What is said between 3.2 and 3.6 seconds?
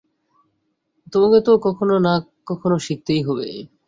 হবে।